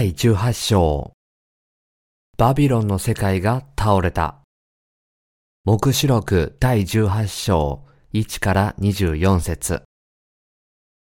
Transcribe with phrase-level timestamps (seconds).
[0.00, 1.12] 第18章
[2.38, 4.40] バビロンの世界が倒れた。
[5.66, 7.84] 目視録第18章
[8.14, 9.82] 1から24節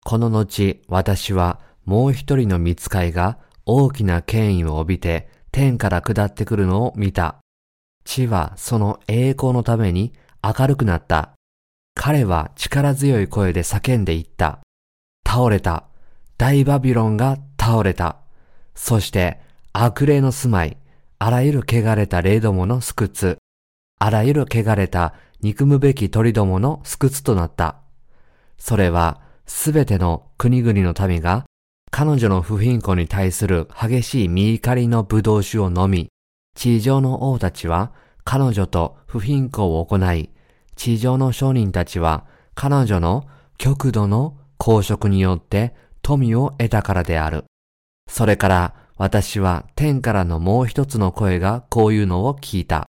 [0.03, 7.37] この後、私はもう一人の見つかいが大きな権威を帯びて天から下ってくるのを見た。
[8.03, 10.11] 地はその栄光のために
[10.43, 11.31] 明るくなった。
[11.95, 14.59] 彼は力強い声で叫んでいった。
[15.25, 15.85] 倒れた。
[16.37, 18.17] 大バビロンが倒れた。
[18.81, 19.39] そして
[19.73, 20.77] 悪霊の住まい、
[21.19, 23.35] あらゆる汚れた霊どもの巣窟、
[23.99, 27.75] あらゆる汚れた憎むべき鳥どもの巣窟となった。
[28.57, 31.45] それはすべての国々の民が
[31.91, 36.07] 彼女の不貧困に対する激しい見怒りの葡萄酒を飲み、
[36.55, 37.91] 地上の王たちは
[38.23, 40.29] 彼女と不貧困を行い、
[40.77, 42.25] 地上の商人たちは
[42.55, 47.43] 彼女の極度の公職によって富を得たからである。
[48.09, 52.87] それから私は天からのもう一つの声がこういうのを聞いた。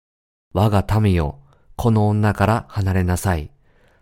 [0.52, 1.38] 我が民よ、
[1.76, 3.50] この女から離れなさい。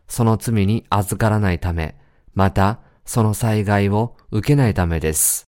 [0.08, 1.96] その罪に預からないため、
[2.34, 5.44] またその災害を受けないためです。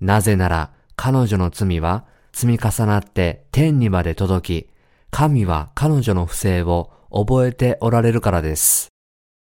[0.00, 4.70] なぜなら彼女の罪は積み重なって天にまで届き、
[5.10, 8.88] 神は彼女の不正を覚えておられるからです。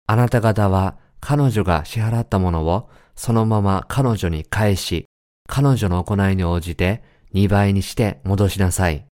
[0.05, 5.05] あなた方は彼女が支払ったものをそのまま彼女に返し、
[5.55, 7.03] 彼女の行いに応じて
[7.35, 9.05] 2倍にして戻しなさい。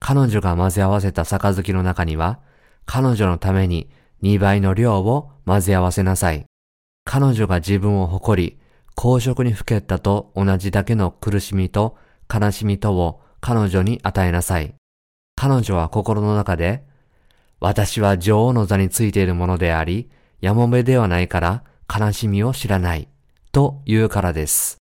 [0.00, 2.40] 彼女が混ぜ合わせた杯の中には、
[2.86, 3.90] 彼女のために
[4.22, 6.46] 2倍の量を混ぜ合わせなさい。
[7.04, 8.58] 彼女が自分を誇り、
[8.94, 11.98] 公職にふけったと同じだけの苦しみと
[12.32, 14.74] 悲しみとを彼女に与えなさい。
[15.36, 16.82] 彼女は心の中で、
[17.60, 20.08] 私は女王の座についているものであり、
[20.40, 21.62] やもめではないから
[21.94, 23.06] 悲しみを知らない、
[23.52, 24.78] と言うからです。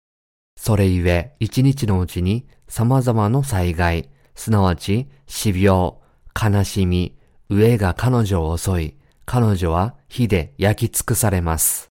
[0.66, 5.96] それゆえ、一日のうちに様々な災害、すなわち死病、
[6.42, 7.18] 悲しみ、
[7.50, 11.90] 飢えが彼女を襲い、彼女は火で焼き尽くされます。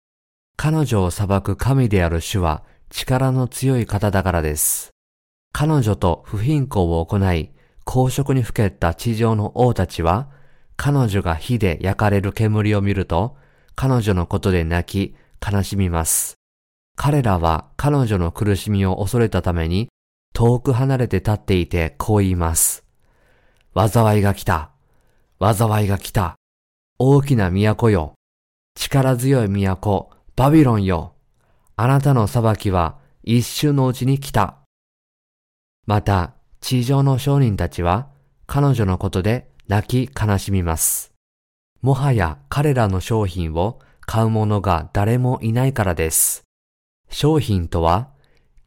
[0.55, 4.91] 彼女を裁く神である主は力の強い方だからです。
[5.51, 7.49] 彼女と不貧困を行い、
[7.85, 10.29] 公職にふけった地上の王たちは、
[10.77, 13.35] 彼女が火で焼かれる煙を見ると、
[13.73, 16.38] 彼女のことで泣き、悲しみます。
[17.01, 19.87] 彼らは彼女の苦しみを恐れたために
[20.33, 22.83] 遠く離れて立っていてこう言います。
[23.73, 24.71] 災いが来た。
[25.39, 26.35] 災いが来た。
[26.97, 28.15] 大きな都よ。
[28.75, 31.13] 力強い都、バビロンよ。
[31.77, 34.57] あなたの裁きは一瞬のうちに来た。
[35.87, 38.09] また、地上の商人たちは
[38.45, 41.13] 彼女のことで泣き悲しみます。
[41.81, 46.48] もはや彼らの商品を買う者が誰もいないからです。
[47.09, 48.09] 商品とは、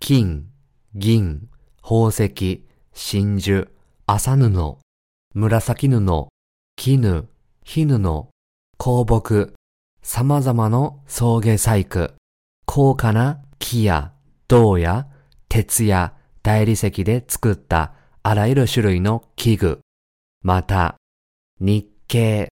[0.01, 0.49] 金、
[0.95, 1.49] 銀、
[1.81, 3.69] 宝石、真珠、
[4.07, 4.79] 麻布、
[5.35, 6.29] 紫布、
[6.77, 7.29] 絹、
[7.65, 8.29] 火布、
[8.79, 9.55] 香木、
[10.03, 12.11] 様々な草芸細工、
[12.67, 14.13] 高価な木や
[14.49, 15.07] 銅や
[15.49, 17.93] 鉄や大理石で作った
[18.23, 19.81] あらゆる種類の器具、
[20.43, 20.97] また、
[21.61, 22.49] 日系、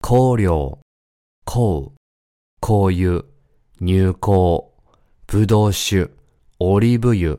[0.00, 0.78] 香料、
[1.44, 1.92] 香、
[2.60, 3.24] 香油、
[3.80, 4.73] 乳香、
[5.26, 6.10] ぶどう酒、
[6.60, 7.38] オリーブ油、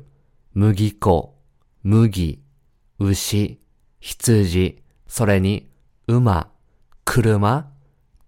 [0.53, 1.35] 麦粉、
[1.83, 2.41] 麦、
[2.99, 3.59] 牛、
[3.99, 5.69] 羊、それに
[6.07, 6.49] 馬、
[7.05, 7.69] 車、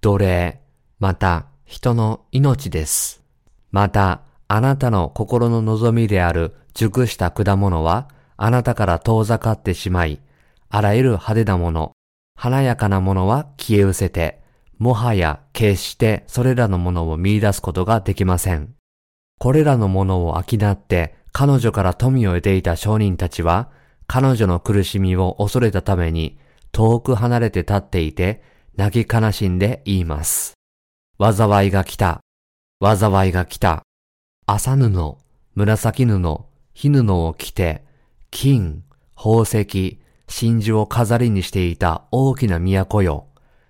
[0.01, 0.62] 奴隷、
[1.00, 3.23] また人の命です。
[3.72, 8.07] また、あなたの心の望みである熟した果物は、
[8.38, 10.22] あなたから遠ざかってしまい、
[10.69, 11.91] あらゆる派手なもの、
[12.35, 14.39] 華やかなものは消え失せて、
[14.78, 18.77] もはや決してそれらのものを見出すことができません。
[19.40, 23.69] これらのものを飽って彼女から富を得ていた商人たちは、
[24.07, 26.39] 彼女の苦しみを恐れたために
[26.72, 28.42] 遠く離れて立っていて、
[28.75, 30.54] 泣き悲しんで言います。
[31.19, 32.22] 災いが来た。
[32.81, 33.84] 災いが来た。
[34.48, 35.18] 麻布、
[35.54, 36.39] 紫布、
[36.74, 37.84] 火布を着て、
[38.31, 38.84] 金、
[39.16, 43.28] 宝石、真珠を飾りにしていた大きな都よ。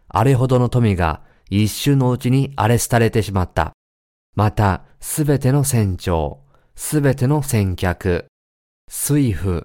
[0.08, 3.74] あれほどの富が一瞬のうちに荒れ廃れてしまった。
[4.36, 6.40] また、すべての船長、
[6.76, 8.26] すべての船客、
[8.90, 9.64] 水夫、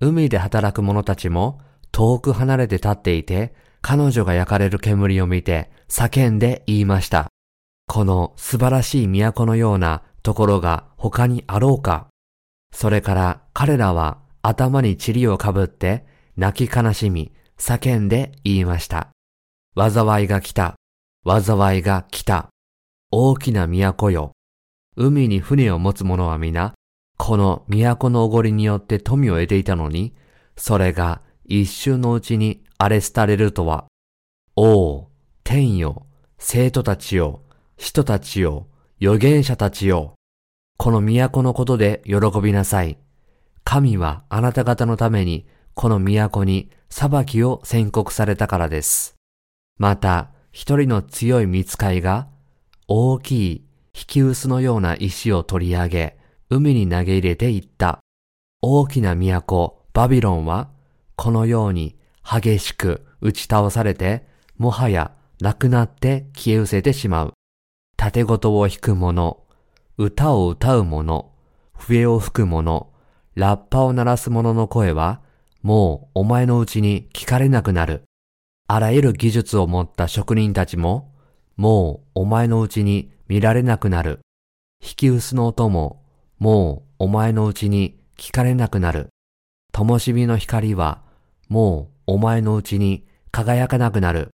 [0.00, 1.60] 海で働く者たちも
[1.92, 7.28] 遠く離れて立っていて、彼女が焼かれる煙を見て叫んで言いました。
[7.86, 12.08] この素晴らしい都のようなところが他にあろうか。
[12.72, 16.06] それから彼らは頭に塵をかぶって
[16.36, 19.10] 泣き悲しみ叫んで言いました。
[19.76, 20.74] 災いが来た。
[21.26, 22.48] 災いが来た。
[23.10, 24.33] 大きな都よ。
[24.96, 26.74] 海に船を持つ者は皆、
[27.16, 30.14] この都のおごりによって富を得ていたのに、
[30.56, 33.86] それが一瞬のうちに荒れ廃れるとは、
[34.56, 35.08] 王、
[35.42, 36.06] 天よ、
[36.38, 37.42] 生徒たちよ、
[37.76, 38.68] 人たちよ、
[39.00, 40.14] 預言者たちよ、
[40.76, 42.98] この都のことで喜びなさい。
[43.64, 49.16] 神はあなた方のためにこの都に裁きを宣告されたからです。
[49.78, 52.28] また、一人の強い見つかいが、
[52.86, 53.64] 大きい
[53.96, 56.18] 引き薄のような石を取り上げ、
[56.50, 58.00] 海に投げ入れていった。
[58.60, 60.68] 大きな都、バビロンは、
[61.16, 61.96] このように
[62.28, 64.26] 激しく打ち倒されて、
[64.58, 67.32] もはやなくなって消え失せてしまう。
[67.96, 69.44] 盾事を弾く者、
[69.96, 71.30] 歌を歌う者、
[71.72, 72.90] 笛を吹く者、
[73.36, 75.20] ラッパを鳴らす者の声は、
[75.62, 78.02] もうお前のうちに聞かれなくなる。
[78.66, 81.12] あらゆる技術を持った職人たちも、
[81.56, 84.20] もうお前のうちに見られなくなる。
[84.82, 86.02] 引き薄の音も、
[86.38, 89.08] もうお前のうちに聞かれなくなる。
[89.72, 91.02] 灯火の光は、
[91.48, 94.30] もうお前のうちに輝かなくなる。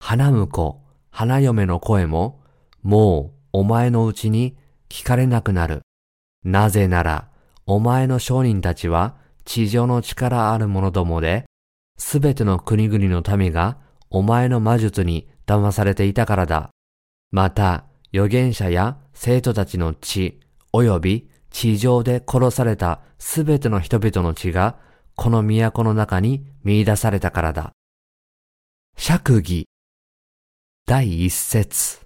[0.00, 2.42] 花婿、花嫁の声も、
[2.82, 4.56] もうお前のうちに
[4.88, 5.82] 聞かれなくなる。
[6.44, 7.28] なぜなら、
[7.66, 11.44] お前の商人たちは地上の力ある者どもで、
[11.96, 13.78] すべての国々の民が
[14.10, 16.70] お前の魔術に騙されていたからだ。
[17.30, 17.84] また、
[18.14, 20.38] 預言者や生徒たちの血、
[20.72, 24.76] 及び地上で殺されたすべての人々の血が、
[25.16, 27.72] この都の中に見出されたからだ。
[28.96, 29.66] 釈義
[30.86, 32.02] 第一節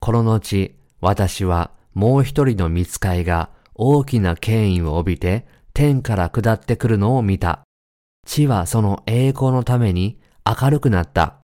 [0.00, 7.62] この後、私はもう一人の見つかいが大きな権威を帯びて天から下ってくるのを見た。
[8.26, 11.37] 地はその栄光のために明るくなった。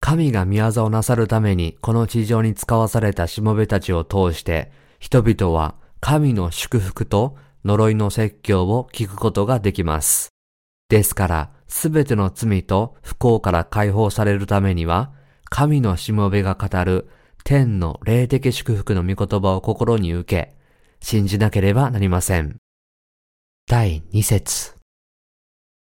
[0.00, 10.30] 神が宮業をなさるためにこの地上に使わされたしもべたちを通して人々は神の祝福と呪いの説教を聞くことができます。
[10.88, 15.12] ですから、すべての罪と不幸から解放されるためには、
[15.44, 17.08] 神のしもべが語る
[17.44, 20.56] 天の霊的祝福の御言葉を心に受け、
[21.00, 22.56] 信じなければなりません。
[23.68, 24.74] 第2節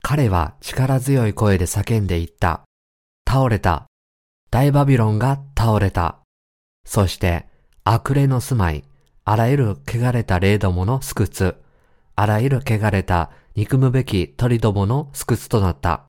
[0.01, 2.63] 彼は力強い声で叫んでいった。
[3.27, 3.88] 倒れた。
[4.51, 6.17] 大バビロンが倒れた。
[6.83, 7.45] そして、
[7.83, 8.83] 悪霊の住まい、
[9.23, 11.55] あらゆる汚れた霊どもの巣窟、
[12.15, 16.05] あらゆる汚れた憎むべき鳥どもの巣窟となった。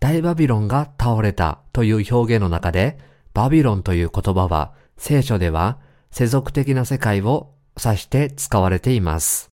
[0.00, 2.98] 大バビロンが倒れたという表現の中で、
[3.34, 5.78] バビロンという言葉は聖書では
[6.10, 9.50] 世俗的な世界を指して使われています。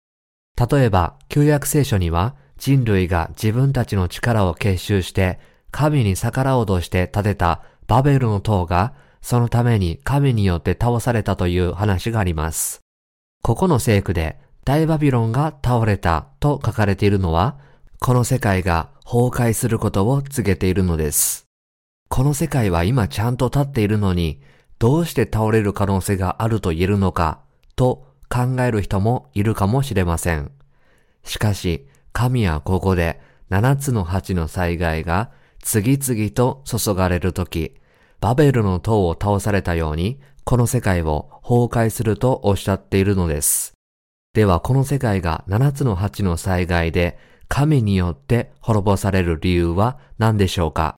[0.56, 5.40] 例えば、旧約聖書には人類が自分たちの力を結集して
[5.76, 12.80] 神に逆らおうとして建てたバベルの塔が、そのために神によって倒されたという話があります。
[13.42, 17.58] ここの聖句で、大バビロンが倒れたと書かれているのは、
[18.00, 21.46] この世界が崩壊することを告げているのです。
[22.08, 24.40] この世界は今ちゃんと立っているのに、
[24.80, 27.42] どうして倒れる可能性があると言えるのか、
[27.76, 30.52] と考える人もいるかもしれません。
[31.26, 35.32] しかし、神はここで7つの8の災害が
[35.66, 37.74] 次々と注がれるとき、
[38.22, 43.74] バベルの塔を倒されたように、この世界を崩壊するとおっしゃっているのです。
[44.36, 47.18] ではこの世界が7つの8の災害で
[47.48, 50.98] 神によって滅ぼされる理由は何でしょうか？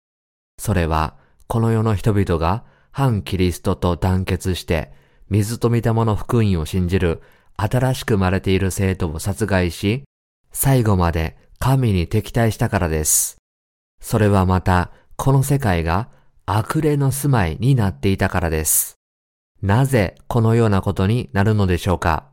[0.60, 1.16] それは、
[1.48, 4.92] この世の人々が反キリストと団結して、
[5.30, 7.22] 水と御霊の福音を信じる
[7.56, 10.04] 新しく生まれている生徒を殺害し、
[10.52, 13.38] 最後まで神に敵対したからです。
[14.02, 16.10] それはまた、この世界が
[16.46, 18.96] 悪霊の住まいになっていたからです。
[19.62, 22.28] なぜこのようなことになるのでしょうか？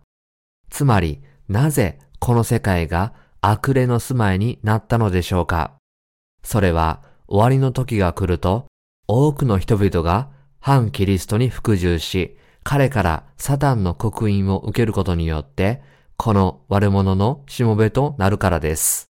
[0.71, 5.73] つまり、なぜこの世界が悪霊の住まいになったのでしょうか？
[6.43, 8.67] それは終わりの時が来ると、
[9.09, 10.29] 多くの人々が
[10.61, 15.83] 反キリストに服従し、彼からサタンの刻印を受けることによって、
[16.17, 19.07] この悪者のしもべとなるからです。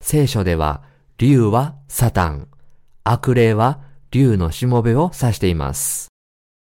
[0.00, 0.82] 聖書では
[1.20, 2.46] 竜はサタン、
[3.02, 3.80] 悪霊は
[4.12, 6.12] 竜のしもべを指しています。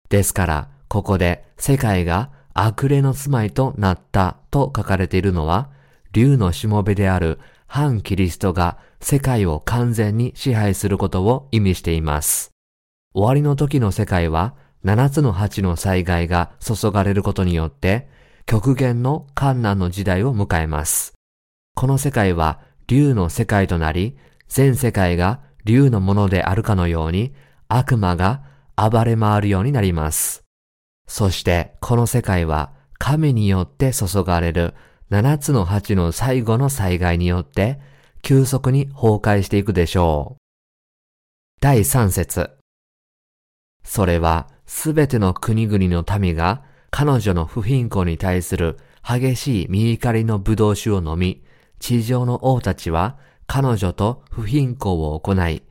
[0.07, 5.71] ですから、ここで世界が悪霊の住まいとなったと書かれているのは、
[6.13, 12.51] 竜のしもべである反キリストが世界を完全に支配することを意味しています。
[13.13, 18.07] 終わりの時の世界は、七つの八の災害が注がれることによって、
[18.45, 21.13] 極限の観難の時代を迎えます。
[21.75, 24.15] この世界は竜の世界となり、
[24.47, 27.33] 全世界が竜のものであるかのように
[27.67, 28.43] 悪魔が
[28.75, 30.43] 暴れ回るようになります。
[31.07, 34.73] そしてこの世界は神によって注がれる
[35.09, 37.79] 七つの八の最後の災害によって
[38.21, 40.41] 急速に崩壊していくでしょう。
[41.61, 42.51] 第三節。
[43.83, 51.43] それはすべての国々の民が彼女の不貧困に対する激しい見怒りの葡萄酒を飲み、
[51.79, 55.63] 地上の王たちは彼女と不貧困を行い、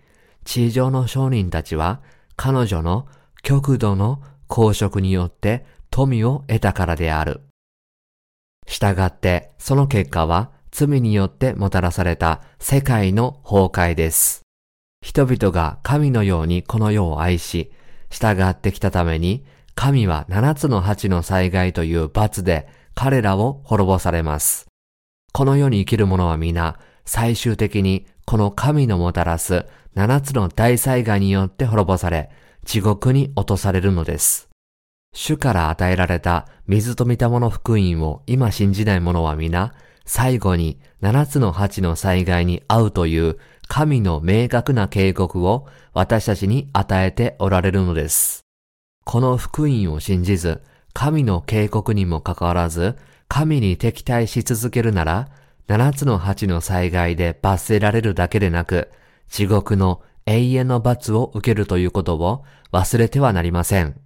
[0.44, 2.00] 地上の商人たちは
[2.36, 3.06] 彼女の
[3.42, 7.40] 極度の公職によって富を得たからである。
[8.66, 14.42] したがってその結果は罪によってもたらされた世界の崩壊です。
[15.02, 17.70] 人々が神のようにこの世を愛し、
[18.10, 24.66] 従ってきたために、神は七つの八の災害という罰で彼らを滅ぼされます。
[25.32, 32.30] この世に生きる者は皆、最終的にこの神のもたらす七つの大災害によって滅ぼされ、
[32.64, 34.48] 地獄に落とされるのです。
[35.14, 39.72] 主から与えられた水と見たもの福音を今信じない者は皆、
[40.04, 48.40] 最後に七つの八の災害に遭うという神の明確な警告を私たちに与えておられるのです。
[49.04, 52.96] この福音を信じず、神の警告にもかかわらず、
[53.28, 55.28] 神に敵対し続けるなら、
[55.66, 58.90] 七つの八の災害で罰せられるだけでなく、
[59.28, 63.98] 地獄の永遠の罰を受けるということを忘れてはなりません。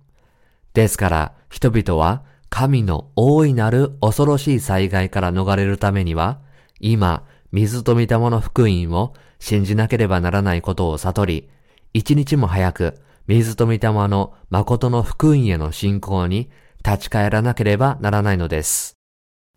[0.74, 6.40] ですから、人々は神の大いなる恐ろしい災害から逃れるためには、
[6.80, 11.48] 今、水と見たもの福音を信じなければならないことを悟り、
[11.94, 16.50] 一日も早く水と御霊の誠の福音への信仰に
[16.84, 18.98] 立ち返らなければならないのです。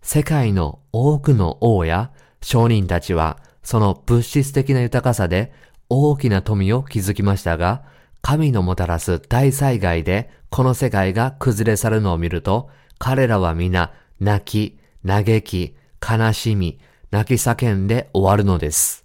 [0.02, 5.54] 世界の多くの王や商人たちはその物質的な豊かさで
[5.90, 7.84] 大きな富を築きましたが、
[8.22, 16.80] 神のもたらす大災害でこの世界が崩れ去るのを見ると、彼らは皆泣き、嘆き、悲しみ、
[17.12, 19.04] 泣き叫んで終わるのです。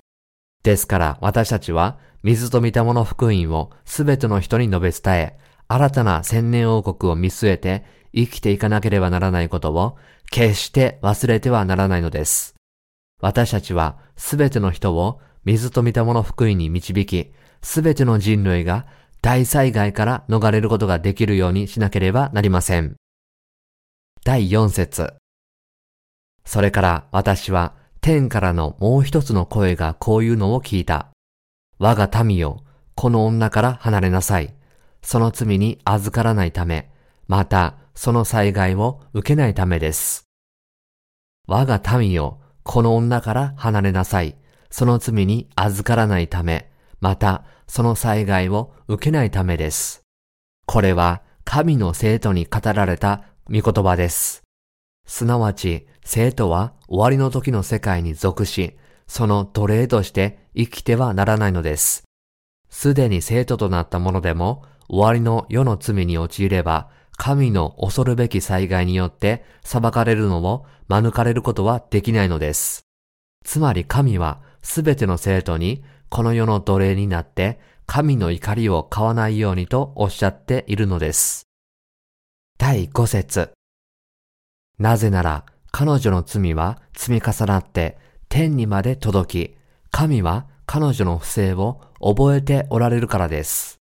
[0.62, 5.38] ですから私たちは水と見たもの福音をすべての人に述べ伝え、
[5.68, 7.84] 新たな千年王国を見据えて
[8.16, 9.96] 生きていかなければならないことを
[10.30, 12.54] 決して忘れてはならないのです。
[13.20, 17.32] 私たちはすべての人を水と見たもの福音に導き、
[17.62, 18.86] すべての人類が
[19.22, 22.96] 大災害から逃れることができるようにしなければなりません。
[24.24, 25.14] 第4節
[26.44, 31.08] それから私は天からのもう一つの声がこういうのを聞いた。
[31.78, 32.62] 我が民よ、
[32.94, 34.54] この女から離れなさい。
[35.02, 36.90] その罪に預からないため、
[37.28, 40.28] またその災害を受けないためです。
[41.48, 44.36] 我が民よ、この女から離れなさい。
[44.70, 50.02] その罪に預からないため、またその災害を受けないためです。
[50.66, 54.42] これは神の生徒に語られた御言葉です。
[55.06, 58.76] すなわち、生徒は終わりの時の世界に属し、
[59.06, 62.02] その奴隷として生きてはならないのです。
[62.68, 72.86] すでに生徒となった者でも、終わりの世の罪に陥れば、神の恐るべき災害によって裁かれるのを免れることはできないのです。
[73.44, 81.46] つまり神はすべての生徒にこの世の奴隷になって神の怒りを買わないようにとおっしゃっているのです。
[82.58, 83.52] 第5節
[84.78, 89.56] なぜなら彼女の罪は積み重なって天にまで届き、
[89.90, 93.78] 神は彼女の不正を覚えておられるからです。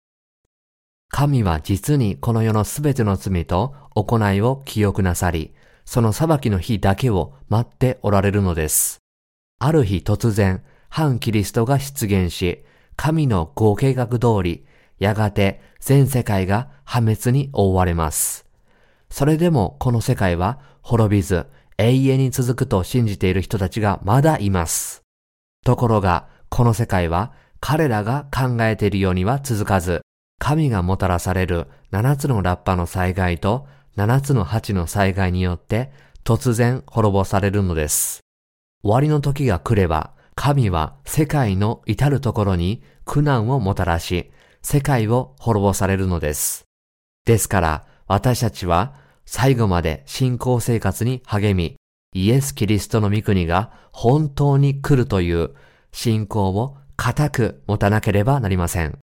[1.11, 8.99] 神は実にこの世のすべての罪と行いを記憶なさり、その裁きの日だけを待っておられるのです。
[9.59, 12.65] ある日突然、反キリストが出現し、
[12.97, 14.67] 神のご計画通り、
[14.99, 18.47] やがて全世界が破滅に覆われます。
[19.11, 21.47] それでもこの世界は滅びず
[21.79, 25.03] 永遠に続くと信じている人たちがまだいます。
[25.65, 30.03] ところが、この世界は彼らが考えているようには続かず、
[30.39, 33.67] 神がもたらされる七つのラッパの災害と
[33.97, 35.91] 七つの鉢の災害によって
[36.25, 38.21] 突然滅ぼされるのです。
[38.83, 44.31] 終わりの時が来れば、神は世界の至るところに苦難をもたらし、
[44.63, 46.65] 世界を滅ぼされるのです。
[47.25, 48.95] ですから、私たちは
[49.27, 51.77] 最後まで信仰生活に励み、
[52.15, 55.55] イエス・キリストの御国が本当に来るという
[55.93, 58.99] 信仰を固く持たなければなりません。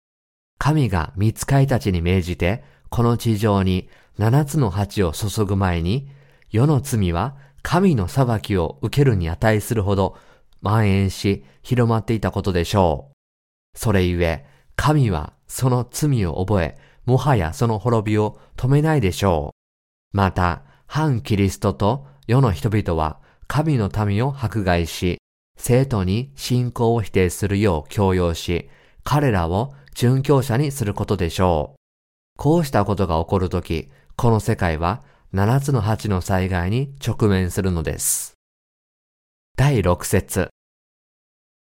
[0.64, 6.09] 神が見つかいたちに命じて、この地上に七つの鉢を注ぐ前に、
[6.50, 10.16] 世の罪は神の裁きを受けるに値するほど
[10.62, 13.78] 蔓延し広まっていたことでしょう。
[13.78, 19.52] それゆえ、神はその罪を覚え、もはやその滅びを止めないでしょ
[20.14, 20.16] う。
[20.16, 23.18] また、反キリストと世の人々は
[23.49, 25.18] 神の民を迫害し、
[25.59, 28.71] 生徒に信仰を否定するよう強要し、
[29.02, 31.77] 彼らを殉教者にすることでしょう。
[32.37, 38.35] こうしたことが起こるとき、この世界は7つの8の災害に直面するのです。
[39.57, 40.51] 第6節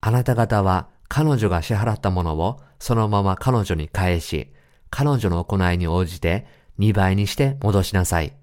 [0.01, 4.53] あなた方は彼女が支払ったものをそのまま彼女に返し、
[4.91, 6.47] 彼女の行いに応じて
[6.79, 8.35] 2倍にして戻しなさい。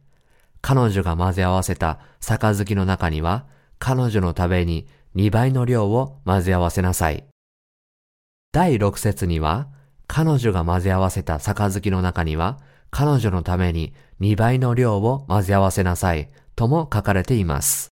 [0.62, 3.46] 彼女が混ぜ合わせた杯の中には、
[3.80, 7.31] 彼女のために2倍の量を混ぜ合わせなさい。
[8.54, 9.68] 第6節には、
[10.08, 17.90] 彼女が混ぜ合わせた杯の中には、彼女のために2倍の量を混ぜ合わせなさいとも書かれています。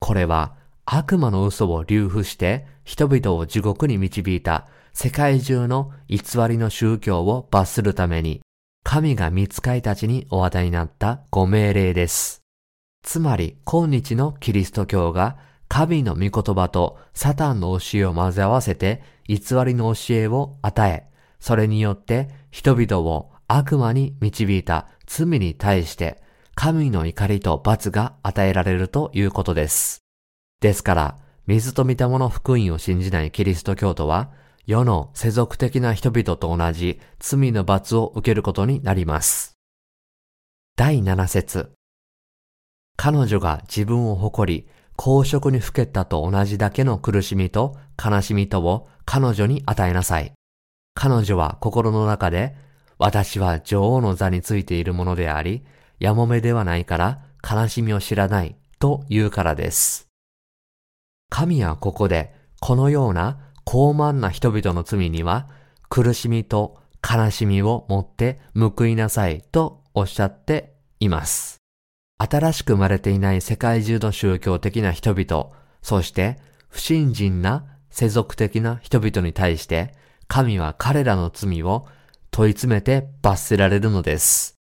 [0.00, 6.18] これは悪魔の嘘を流布して人々を地獄に導いた世界中の偽
[6.48, 8.42] りの宗教を罰するために
[8.82, 12.42] 神が見つかいたちにお与えになったご命令です。
[13.04, 15.36] つまり今日のキリスト教が
[15.68, 19.02] 神の御言葉とサタンの教えを混ぜ合わせて
[19.32, 21.08] 偽りの教えを与え、
[21.40, 26.22] それによって人々を悪魔に導いた罪に対して
[26.54, 30.02] 神の怒りと罰が与えられるということです。
[30.60, 34.30] ですから、水と見たもの福音を信じないキリスト教徒は、
[34.66, 39.56] 世の世俗的な人々と同じ罪の罰を受けることになります。
[40.76, 41.72] 第7節
[42.96, 44.68] 彼女が自分を誇り、
[45.04, 50.32] 公職にふけたと同じだけの苦しみと悲しみとを彼女に与えなさい。
[50.94, 52.54] 彼女は心の中で、
[52.98, 55.64] 私は女王の座についているものであり、
[55.98, 60.06] やもめではないから悲しみを知らないと言うからです。
[61.30, 65.48] 神はここで、このような高慢な人々の罪には、
[65.88, 71.61] 苦しみと悲しみを持って報いなさいとおっしゃっています。
[72.18, 75.50] 新しく生まれていない世界中の宗教的な人々、
[75.82, 79.94] そして不信心な世俗的な人々に対して、
[80.28, 81.86] 神は彼らの罪を
[82.30, 84.54] 問い詰めて罰せられるのです。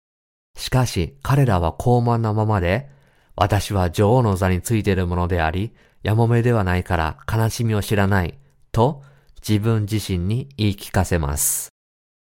[0.57, 2.89] しかし彼らは高慢なままで、
[3.35, 8.37] 私は女王の座についているものであり、やもめではないから悲しみを知らない
[8.71, 9.03] と
[9.47, 11.69] 自分自身に言い聞かせます。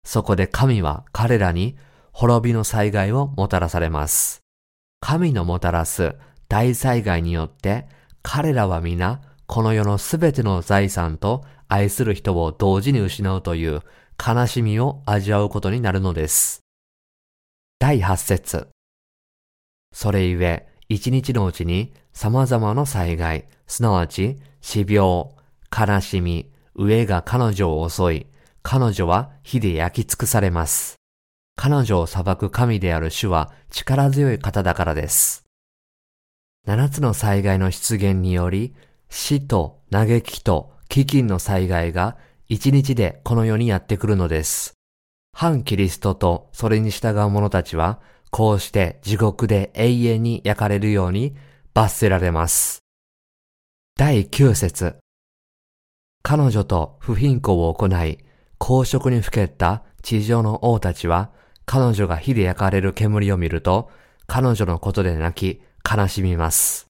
[0.05, 1.77] そこで神は彼らに
[2.11, 4.44] 滅びの災害をもたらされます。
[4.99, 6.15] 神のもたらす
[6.47, 7.87] 大災害によって
[8.21, 13.81] 彼らは皆この世のすべての財産と愛する人を同時に失うという
[14.23, 16.61] 悲しみを味わうことになるのです。
[17.79, 18.69] 第8節
[19.93, 25.29] それゆえ、一日のうちに様々な災害、すなわち死病、
[25.71, 28.27] 悲しみ、飢えが彼女を襲い、
[28.61, 30.95] 彼女は火で焼き尽くされます。
[31.55, 35.45] 彼女を裁く神である主は力強い方だからです。
[36.65, 38.73] 七つの災害の出現により、
[39.09, 44.73] 死と嘆きと飢饉の災害が一日でこの世にやってくるのです。
[45.33, 47.99] 反キリストとそれに従う者たちは、
[48.31, 51.35] こうして地獄で永遠に焼かれるように
[51.73, 52.79] 罰せられます。
[53.97, 54.97] 第9節
[56.21, 58.19] 彼女と不貧困を行い、
[58.57, 61.31] 公職にふけった地上の王たちは、
[61.65, 63.89] 彼女が火で焼かれる煙を見ると、
[64.27, 66.87] 彼女のことで泣き、悲しみます。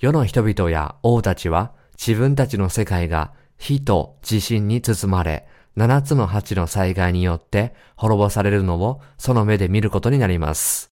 [0.00, 5.46] 世の人々や王たちは、自分たちの世界が火と地震に包まれ、
[5.76, 10.90] 七つの八の災害によって滅ぼされるのをその目で見ることになります。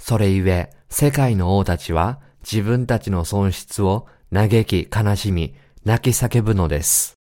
[0.00, 7.14] それゆえ、世界の王たちは自分たちの損失を嘆き悲しみ、泣き叫ぶのです。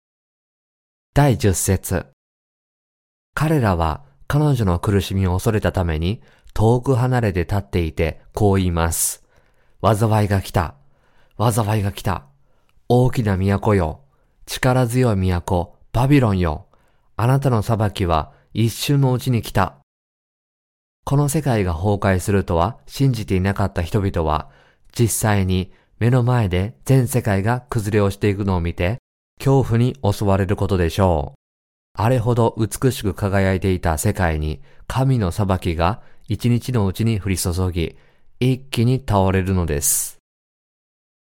[1.15, 2.07] 第十節
[3.35, 6.23] 彼らは彼女の苦しみを恐れたために
[6.55, 9.25] 遠く離れて立っていてこう言います。
[9.83, 10.75] 災いが来た。
[11.39, 12.27] 災いが来た。
[12.89, 14.01] 大きな都よ。
[14.47, 16.67] 力強い都、バビロンよ。
[17.17, 19.77] あなたの裁きは一瞬のうちに来た。
[21.05, 24.51] この世界が崩壊するとは信じていなかった人々は
[24.97, 28.99] 実際に目の前で全世界が崩れ落ちていくのを見て、
[29.39, 31.42] 恐怖に襲われることでしょう。
[31.95, 37.97] あれほど美しく輝いていた世界に神の裁きが一日のうちに降り注ぎ、
[38.41, 40.19] 一気に倒れるのです。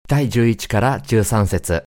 [0.08, 1.84] 第11から13節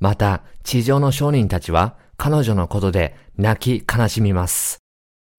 [0.00, 4.78] また、地上の商人たちは彼女のことで泣き悲しみます。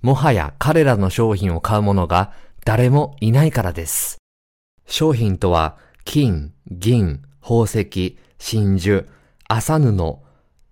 [0.02, 2.32] もはや彼らの商品を買う者が
[2.66, 4.18] 誰もいないからです。
[4.88, 9.06] 商品とは金、銀、宝石、真珠、
[9.48, 10.20] 麻布、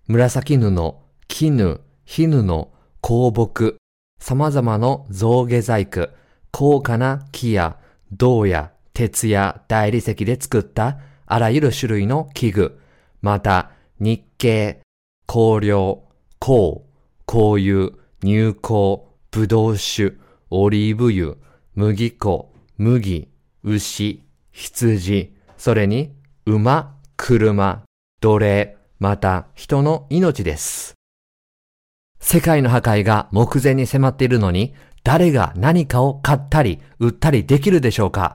[0.08, 1.05] 紫布、
[1.38, 2.72] 絹、絹の
[3.02, 3.76] 香木、
[4.18, 6.08] 様々な象牙細工、
[6.50, 7.76] 高価な木や
[8.10, 12.80] 銅や鉄や大理石で作ったあらゆる種類の器具、
[13.20, 14.80] また日系、
[15.26, 16.04] 香料、
[16.40, 16.80] 香、
[17.26, 17.90] 香油、
[18.22, 20.14] 乳香、ぶどう酒、
[20.48, 21.36] オリーブ油、
[21.74, 23.28] 麦粉、麦、
[23.62, 24.22] 牛、
[24.52, 26.14] 羊、それに
[26.46, 27.82] 馬、車、
[28.22, 30.95] 奴隷、また人の命です。
[32.28, 38.34] 世界の破壊が目前に迫っているのに、誰が何かを買ったり売ったりできるでしょうか？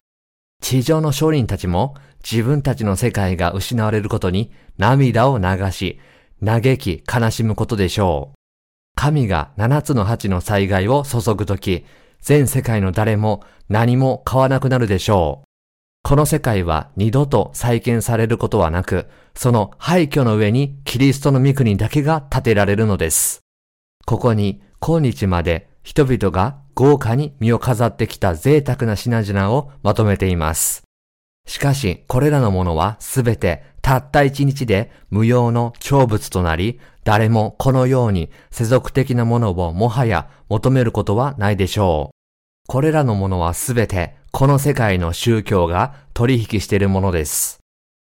[0.61, 5.99] 地上の商人たちも自分たちの世界が失われることに涙を流し、
[6.41, 8.35] 嘆き悲しむことでしょう。
[8.95, 11.83] 神が七つの八の災害を注ぐとき、
[12.21, 16.07] 全世界の誰も何も買わなくなるでしょう。
[16.07, 23.41] この世界は二度と再建されることはなく、その廃墟の上にキリストの御国だけが建てられるのです。
[24.05, 30.83] ここに今日まで人々が豪華に身を飾ってきた贅沢な品々をまとめています。
[31.47, 42.67] しかし、これらのものはすべてたった一日で無用の長物となり、誰もこのように世俗的なものをもはや求めることはないでしょう。
[42.67, 47.59] これらのものはすべてこの世界の宗教が取引しているものです。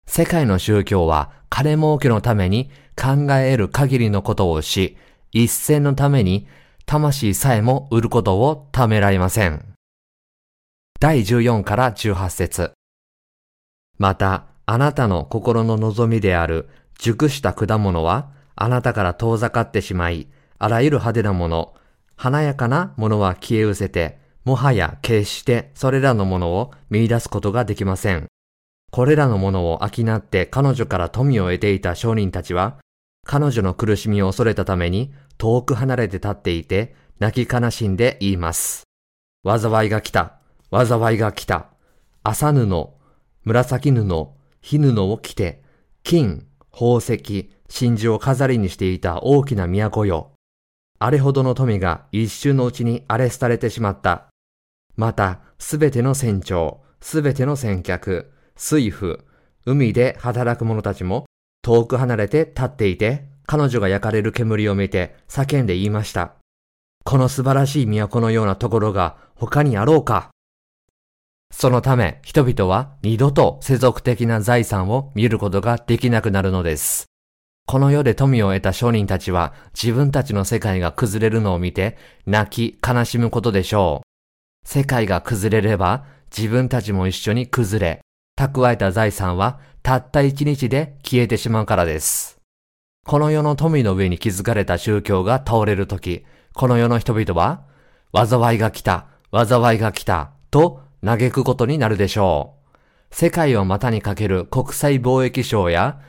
[0.07, 4.97] 世界の宗教は金儲けのために考える限りのことをし、
[5.35, 6.47] 一銭のために
[6.87, 9.75] 魂さえも売ることをためられません。
[11.01, 12.73] 第14から18節
[13.99, 16.69] また、あなたの心の望みである
[17.01, 21.75] 熟した果物は、あなたから遠ざかってしまい、あらゆる派手なもの、
[22.15, 28.29] 華やかなものは消え失せて、もはや決してそれらのものを見出すことができません。
[28.93, 32.79] これらのものを商って彼女から富を得ていた商人たちは、
[33.25, 38.85] 彼女の苦しみを恐れたために遠く離れて立っていて、泣き悲しんで言います。
[39.45, 40.39] 災いが来た。
[40.71, 41.69] 災いが来た。
[42.23, 42.67] 麻布、
[43.45, 44.29] 紫布、
[44.61, 45.63] 火布を着て、
[46.03, 50.33] 金、宝石、真珠を飾りにしていた大きな都よ。
[50.99, 54.29] あれほどの富が一瞬のうちに荒れ廃れてしまった。
[54.97, 59.19] また、すべての船長、すべての船客、水夫、
[59.67, 61.27] 海で働く者たちも
[61.63, 66.35] 遠く離れて立っていて、彼女が焼かれる煙を見て叫んで言いました。
[67.05, 70.31] この素晴らしい都のようなところが他にあろうか
[71.51, 77.07] そのため人々は二度と世俗的な財産を見ることができなくなるのです。
[77.67, 84.69] この世で富を得た商人たちは自分たちの世界が崩れるのを見て泣き悲しむことでしょう。
[84.69, 86.05] 世界が崩れれば
[86.37, 88.01] 自分たちも一緒に崩れ、
[88.39, 92.34] 蓄えた財産はたった一日で消えてしまうからです。
[93.05, 97.65] この世の富の上に築かれた宗教が倒れるとき、この世の人々は、
[98.15, 103.15] 災いが来た、災いが来た、と嘆くことになるでしょう。
[103.15, 106.01] 世界を股にかける国際貿易省や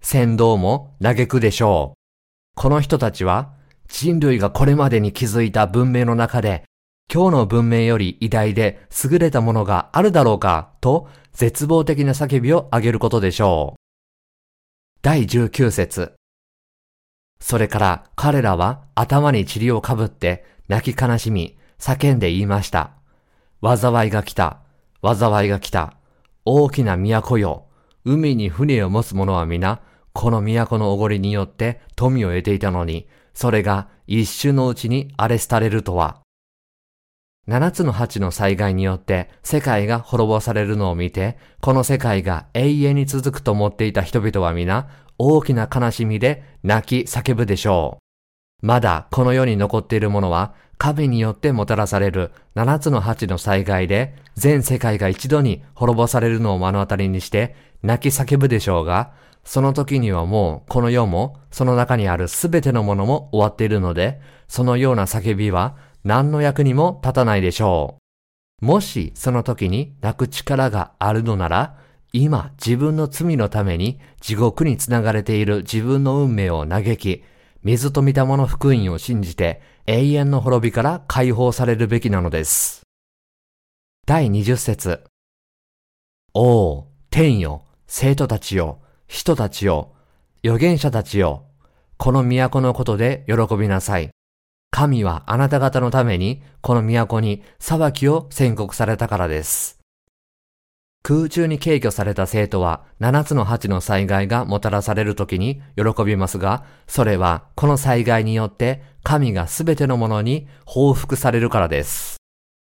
[0.00, 2.60] 先導も嘆くでしょう。
[2.60, 3.52] この人たちは
[3.86, 6.64] 人類がこれまでに築いた文明の中で
[7.12, 13.78] 今日の文明より偉大で優れたものがあるだろうかと絶望的な叫びを上げることでしょう。
[15.00, 16.17] 第19節
[17.40, 22.92] それから彼らは頭に塵をかぶって泣き悲しみ叫んで言いました。
[23.62, 24.60] 災いが来た。
[25.02, 25.94] 災いが来た。
[26.44, 27.66] 大きな都よ。
[28.04, 29.80] 海に船を持つ者は皆、
[30.12, 36.20] この都のおごりによって富を得ていたのに、それが一瞬のうちに荒れ廃れるとは。
[37.46, 47.98] 七つの八の災害によって世界が滅ぼされるのを見て、この世界が永遠に続くと思っていた人々は皆、大きな悲しみで泣き叫ぶでしょ
[48.62, 48.66] う。
[48.66, 59.12] まだこの世に残っているものは、神によってもたらされる七つの八の災害で、全世界が一度に滅ぼされるのを目の当たりにして泣き叫ぶでしょうが、
[59.44, 67.96] その時にはもうこの世もその中にあるすべてのものも終わっているので、そのような叫びは何の役にも立たないでしょ
[68.62, 68.64] う。
[68.64, 71.76] もしその時に泣く力があるのなら、
[72.12, 77.22] 今自分の罪のために地獄につながれている自分の運命を嘆き、
[77.62, 82.82] 水と見たもの福音を信じて永遠の滅びから解放されるべきなのです。
[84.06, 85.04] 第20節
[86.32, 89.92] おお、天よ、生徒たちよ、人たちよ、
[90.44, 91.44] 預言者たちよ、
[91.98, 94.10] この都のことで喜びなさい。
[94.70, 99.77] 神はあなた方のためにこの都に裁きを宣告されたからです。
[101.08, 112.18] 空中に軽挙された生徒は七つの八の災害がもたらされる時に喜びますが、それはこの災害によって神がすべてのものに報復されるからです。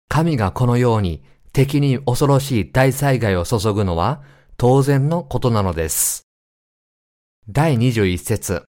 [0.08, 1.22] 神がこのように
[1.52, 4.22] 敵に恐ろしい大災害を注ぐのは
[4.56, 6.24] 当然のことなのです。
[7.50, 8.64] 第21節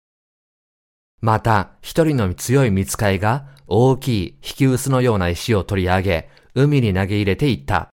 [1.21, 7.90] また、一人の強い見つかいが大きい引き薄のような石を取り上げ、海に投げ入れていった。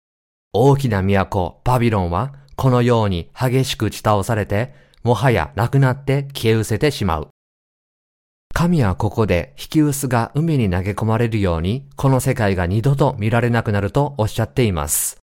[0.54, 7.28] 大きな都、バビロンは、このように激しく打ち倒されて、もはやなくなって消え失せてしまう。
[8.52, 15.18] 神はここで引き薄が海に投げ込まれるように、この世界が二度と見られなくなるとおっしゃっています。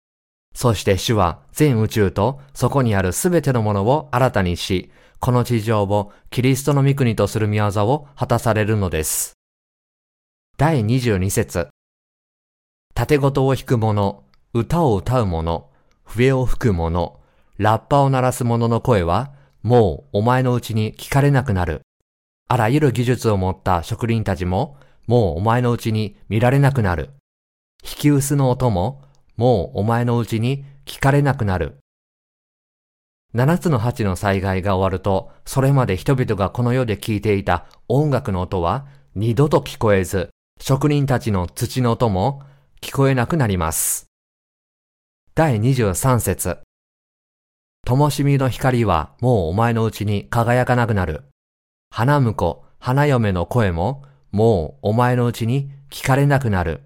[0.55, 9.33] そして主は全宇宙とそこにあるすべてのものを新たにし、この地上をキリストの御国とする宮業を果たされるのです。
[10.59, 11.69] 第22節
[12.95, 14.24] 縦ごとを弾く者、
[14.57, 15.69] 歌を歌う者、
[16.05, 17.19] 笛を吹く者、
[17.59, 19.33] ラッパを鳴らす者の声は、
[19.64, 21.81] もうお前のうちに聞かれなくなる。
[22.47, 24.77] あらゆる技術を持った職人たちも、
[25.09, 27.11] もうお前のうちに見られなくなる。
[27.83, 29.03] 引き薄の音も、
[29.37, 31.79] もうお前のうちに聞かれなくなる。
[33.33, 38.87] 七つの八の災害が終わると、それまで人々がこの世で聞いていた音楽の音は
[39.17, 42.43] 二度と聞こえず、職人たちの土の音も
[42.81, 44.13] 聞こえなくなります。
[45.37, 46.59] 第23節
[47.85, 51.25] 灯火の光はもうお前のうちに輝かなくなる。
[51.90, 56.85] 花婿、花嫁の声ももうお前のうちに聞かれなくなる。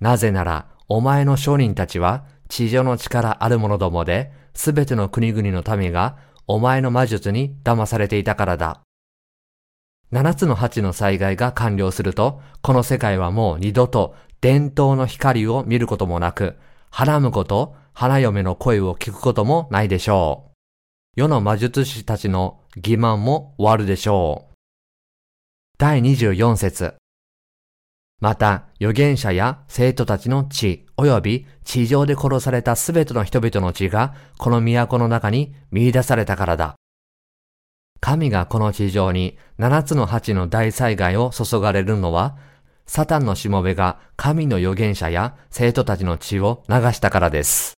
[0.00, 6.16] なぜならお前の商人たちは地上の力ある者どもで、すべての国々の民が
[6.48, 8.80] お前の魔術に騙されていたからだ。
[10.10, 16.56] 七つの八の災害が完了すると、この世界はもう二度と伝統の光を見ることもなく、
[16.90, 21.20] 花婿と花嫁の声を聞くこともないでしょう。
[21.20, 24.54] 世の魔術師たちの欺瞞も終わるでしょう。
[25.78, 26.94] 第24節
[28.20, 36.74] また、預言者や生徒たちの血、及び地上で殺されたすべての人々の血が、この都の中に見出されたからだ。
[38.00, 42.36] 神がこの地上に七つの八の大災害を注がれるのは、
[42.88, 47.77] サタンのしもべが神の預言者や生徒たちの血を流したからです。